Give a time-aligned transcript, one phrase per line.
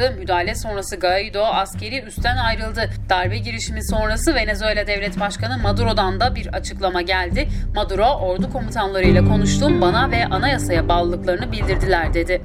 [0.00, 0.20] yaptı.
[0.20, 2.90] Müdahale sonrası Guaido askeri üstten ayrıldı.
[3.08, 7.48] Darbe girişimi sonrası Venezuela Devlet Başkanı Maduro'dan da bir açıklama geldi.
[7.74, 12.42] Maduro ordu komutanlarıyla konuştum bana ve anayasaya bağlılıklarını bildirdiler dedi.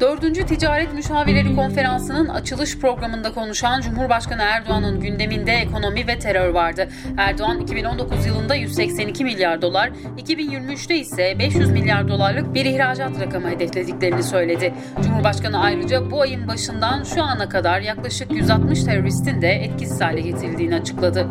[0.00, 0.48] 4.
[0.48, 6.88] Ticaret Müşavirleri Konferansı'nın açılış programında konuşan Cumhurbaşkanı Erdoğan'ın gündeminde ekonomi ve terör vardı.
[7.16, 14.22] Erdoğan 2019 yılında 182 milyar dolar, 2023'te ise 500 milyar dolarlık bir ihracat rakamı hedeflediklerini
[14.22, 14.74] söyledi.
[15.02, 20.74] Cumhurbaşkanı ayrıca bu ayın başından şu ana kadar yaklaşık 160 teröristin de etkisiz hale getirildiğini
[20.74, 21.26] açıkladı.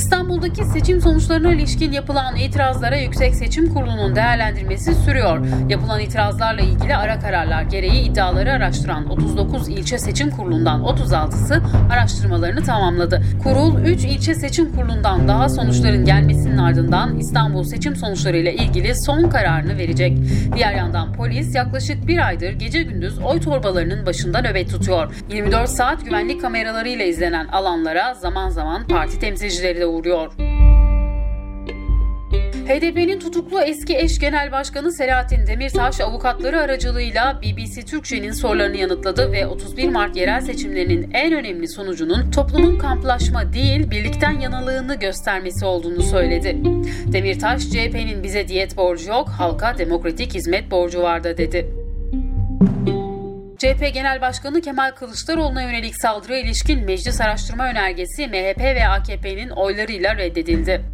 [0.00, 5.46] İstanbul'daki seçim sonuçlarına ilişkin yapılan itirazlara Yüksek Seçim Kurulu'nun değerlendirmesi sürüyor.
[5.68, 13.22] Yapılan itirazlarla ilgili ara kararlar gereği iddiaları araştıran 39 ilçe seçim kurulundan 36'sı araştırmalarını tamamladı.
[13.42, 19.78] Kurul 3 ilçe seçim kurulundan daha sonuçların gelmesinin ardından İstanbul seçim sonuçlarıyla ilgili son kararını
[19.78, 20.18] verecek.
[20.56, 25.14] Diğer yandan polis yaklaşık bir aydır gece gündüz oy torbalarının başında nöbet tutuyor.
[25.32, 30.32] 24 saat güvenlik kameralarıyla izlenen alanlara zaman zaman parti temsilcileri de uğruyor.
[32.70, 39.46] HDP'nin tutuklu eski eş genel başkanı Selahattin Demirtaş avukatları aracılığıyla BBC Türkçe'nin sorularını yanıtladı ve
[39.46, 46.56] 31 Mart yerel seçimlerinin en önemli sonucunun toplumun kamplaşma değil birlikten yanalığını göstermesi olduğunu söyledi.
[47.12, 51.66] Demirtaş, CHP'nin bize diyet borcu yok, halka demokratik hizmet borcu var da dedi.
[53.60, 60.16] CHP Genel Başkanı Kemal Kılıçdaroğlu'na yönelik saldırıya ilişkin meclis araştırma önergesi MHP ve AKP'nin oylarıyla
[60.16, 60.89] reddedildi.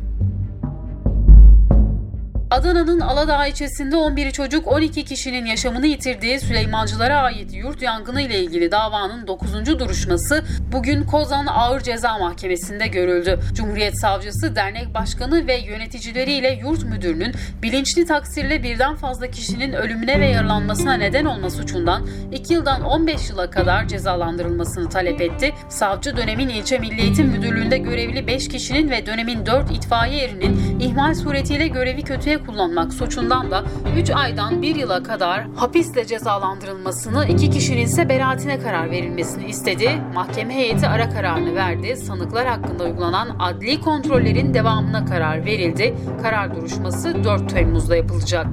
[2.57, 8.71] Adana'nın Aladağ ilçesinde 11 çocuk 12 kişinin yaşamını yitirdiği Süleymancılara ait yurt yangını ile ilgili
[8.71, 9.79] davanın 9.
[9.79, 13.41] duruşması bugün Kozan Ağır Ceza Mahkemesi'nde görüldü.
[13.55, 20.27] Cumhuriyet Savcısı, dernek başkanı ve yöneticileriyle yurt müdürünün bilinçli taksirle birden fazla kişinin ölümüne ve
[20.27, 25.55] yaralanmasına neden olma suçundan 2 yıldan 15 yıla kadar cezalandırılmasını talep etti.
[25.69, 31.15] Savcı dönemin ilçe Milli Eğitim Müdürlüğü'nde görevli 5 kişinin ve dönemin 4 itfaiye erinin ihmal
[31.15, 33.65] suretiyle görevi kötüye kullanmak suçundan da
[33.97, 39.91] 3 aydan 1 yıla kadar hapisle cezalandırılmasını, iki kişinin ise beraatine karar verilmesini istedi.
[40.15, 41.97] Mahkeme heyeti ara kararını verdi.
[41.97, 45.95] Sanıklar hakkında uygulanan adli kontrollerin devamına karar verildi.
[46.23, 48.47] Karar duruşması 4 Temmuz'da yapılacak.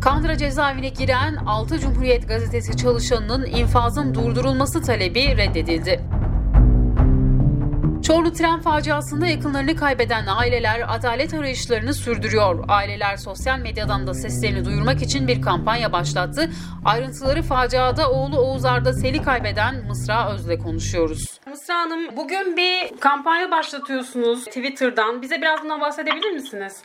[0.00, 6.00] Kandıra cezaevine giren 6 Cumhuriyet Gazetesi çalışanının infazın durdurulması talebi reddedildi.
[8.08, 12.64] Çorlu tren faciasında yakınlarını kaybeden aileler adalet arayışlarını sürdürüyor.
[12.68, 16.50] Aileler sosyal medyadan da seslerini duyurmak için bir kampanya başlattı.
[16.84, 21.40] Ayrıntıları faciada oğlu Oğuz Arda Sel'i kaybeden Mısra Öz'le konuşuyoruz.
[21.46, 25.22] Mısra Hanım bugün bir kampanya başlatıyorsunuz Twitter'dan.
[25.22, 26.82] Bize biraz bundan bahsedebilir misiniz?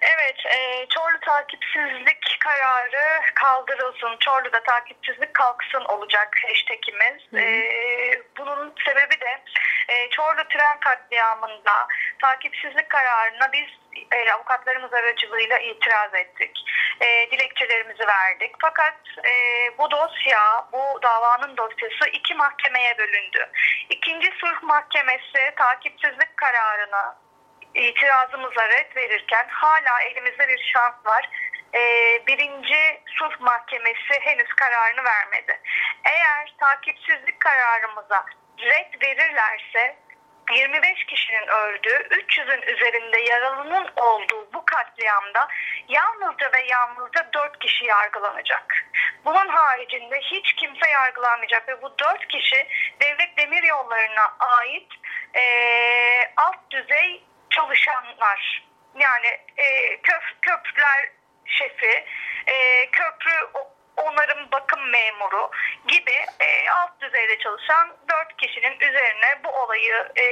[0.00, 7.44] Evet, e, Çorlu takipsizlik kararı kaldırılsın, Çorlu'da takipsizlik kalksın olacak hashtagimiz.
[7.44, 7.44] E,
[8.38, 9.42] bunun sebebi de
[9.88, 11.86] e, Çorlu tren katliamında
[12.20, 13.68] takipsizlik kararına biz
[14.12, 16.64] e, avukatlarımız aracılığıyla itiraz ettik.
[17.00, 18.54] E, dilekçelerimizi verdik.
[18.60, 19.32] Fakat e,
[19.78, 23.50] bu dosya, bu davanın dosyası iki mahkemeye bölündü.
[23.90, 27.16] İkinci sulh mahkemesi takipsizlik kararına
[27.74, 31.28] itirazımıza red verirken hala elimizde bir şans var.
[31.74, 35.60] Ee, birinci sulh mahkemesi henüz kararını vermedi.
[36.04, 38.24] Eğer takipsizlik kararımıza
[38.58, 39.96] red verirlerse
[40.52, 45.48] 25 kişinin öldüğü, 300'ün üzerinde yaralının olduğu bu katliamda
[45.88, 48.86] yalnızca ve yalnızca 4 kişi yargılanacak.
[49.24, 52.68] Bunun haricinde hiç kimse yargılanmayacak ve bu 4 kişi
[53.00, 54.88] devlet demir yollarına ait
[55.34, 55.44] e,
[56.36, 58.64] alt düzey çalışanlar.
[58.94, 61.10] Yani e, köp, köprüler
[61.46, 62.04] şefi,
[62.46, 63.32] e, köprü
[63.96, 65.50] onarım bakım memuru
[65.88, 70.24] gibi e, alt düzeyde çalışan dört kişinin üzerine bu olayı e,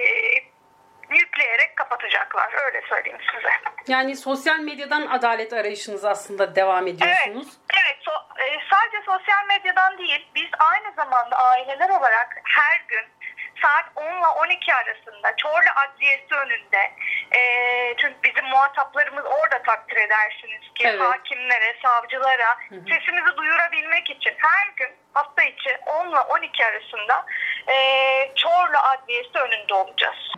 [1.10, 2.52] yükleyerek kapatacaklar.
[2.64, 3.52] Öyle söyleyeyim size.
[3.88, 7.48] Yani sosyal medyadan adalet arayışınız aslında devam ediyorsunuz.
[7.75, 8.12] Evet, evet so,
[8.44, 13.04] e, sadece sosyal medyadan değil, biz aynı zamanda aileler olarak her gün
[13.62, 16.92] saat 10 ile 12 arasında Çorlu Adliyesi önünde
[17.34, 17.43] e,
[17.96, 21.00] çünkü bizim muhataplarımız orada takdir edersiniz ki evet.
[21.00, 22.81] hakimlere, savcılara hı hı.
[22.81, 27.26] sesimizi duyurabilmek için her gün hafta içi 10 ile 12 arasında
[27.69, 27.76] e,
[28.37, 30.32] Çorlu Adliyesi önünde olacağız.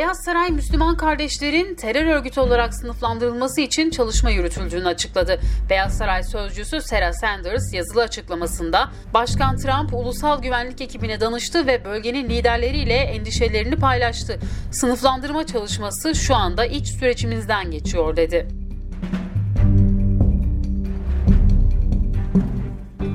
[0.00, 5.40] Beyaz Saray Müslüman kardeşlerin terör örgütü olarak sınıflandırılması için çalışma yürütüldüğünü açıkladı.
[5.70, 12.28] Beyaz Saray sözcüsü Sarah Sanders yazılı açıklamasında Başkan Trump ulusal güvenlik ekibine danıştı ve bölgenin
[12.28, 14.38] liderleriyle endişelerini paylaştı.
[14.72, 18.59] Sınıflandırma çalışması şu anda iç sürecimizden geçiyor dedi.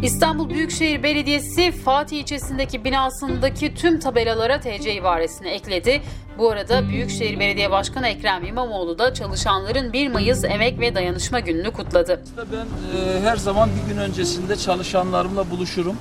[0.06, 6.02] İstanbul Büyükşehir Belediyesi Fatih ilçesindeki binasındaki tüm tabelalara TC ibaresini ekledi.
[6.38, 11.72] Bu arada Büyükşehir Belediye Başkanı Ekrem İmamoğlu da çalışanların 1 Mayıs Emek ve Dayanışma Günü'nü
[11.72, 12.24] kutladı.
[12.52, 12.66] Ben
[12.98, 15.96] e, her zaman bir gün öncesinde çalışanlarımla buluşurum.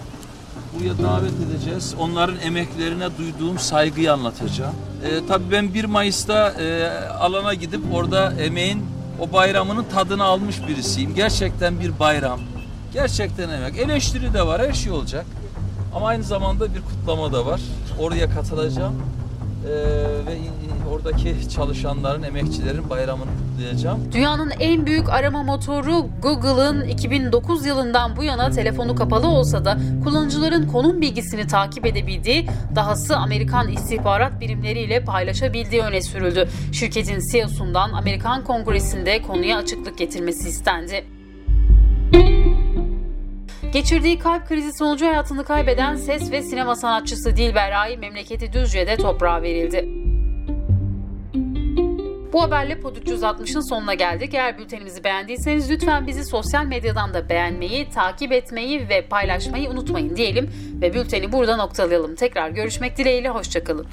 [0.75, 1.95] Buraya davet edeceğiz.
[1.99, 4.75] Onların emeklerine duyduğum saygıyı anlatacağım.
[5.05, 6.89] E, tabii ben 1 Mayıs'ta e,
[7.21, 8.87] alana gidip orada emeğin
[9.21, 11.15] o bayramının tadını almış birisiyim.
[11.15, 12.41] Gerçekten bir bayram.
[12.95, 13.79] Gerçekten emek.
[13.79, 15.27] Eleştiri de var, her şey olacak.
[15.95, 17.61] Ama aynı zamanda bir kutlama da var.
[17.99, 19.03] Oraya katılacağım.
[19.67, 19.71] E,
[20.27, 20.39] ve
[20.93, 24.13] oradaki çalışanların, emekçilerin bayramını kutlayacağım.
[24.13, 30.69] Dünyanın en büyük arama motoru Google'ın 2009 yılından bu yana telefonu kapalı olsa da kullanıcıların
[30.69, 36.49] konum bilgisini takip edebildiği, dahası Amerikan istihbarat birimleriyle paylaşabildiği öne sürüldü.
[36.73, 41.05] Şirketin CEO'sundan Amerikan Kongresi'nde konuya açıklık getirmesi istendi.
[43.75, 49.43] Geçirdiği kalp krizi sonucu hayatını kaybeden ses ve sinema sanatçısı Dilber Ay memleketi Düzce'de toprağa
[49.43, 49.89] verildi.
[52.33, 54.35] Bu haberle Pod 360'ın sonuna geldik.
[54.35, 60.51] Eğer bültenimizi beğendiyseniz lütfen bizi sosyal medyadan da beğenmeyi, takip etmeyi ve paylaşmayı unutmayın diyelim
[60.81, 62.15] ve bülteni burada noktalayalım.
[62.15, 63.87] Tekrar görüşmek dileğiyle, hoşçakalın.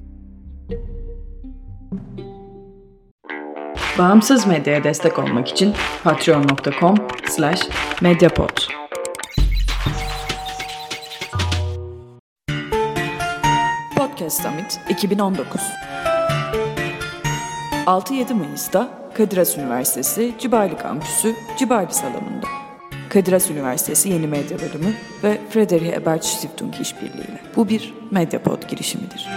[3.97, 5.73] Bağımsız medyaya destek olmak için
[6.03, 6.95] patreon.com
[7.29, 7.61] slash
[8.01, 8.80] medyapod.
[14.31, 15.61] Summit 2019
[17.85, 22.47] 6-7 Mayıs'ta Kadir Has Üniversitesi Cibali Kampüsü Cibali Salonu'nda.
[23.09, 24.93] Kadir Has Üniversitesi Yeni Medya Bölümü
[25.23, 27.41] ve Friedrich Ebert Stiftung işbirliğiyle.
[27.55, 29.27] Bu bir Medyapod girişimidir.